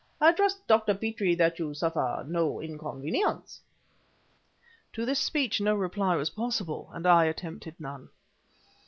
[0.19, 0.95] I trust, Dr.
[0.95, 3.61] Petrie, that you suffer no inconvenience?"
[4.93, 8.09] To this speech no reply was possible, and I attempted none.